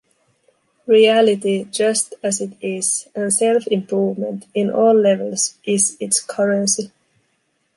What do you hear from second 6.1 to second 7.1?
currency.